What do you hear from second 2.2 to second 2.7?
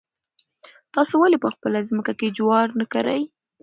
جوار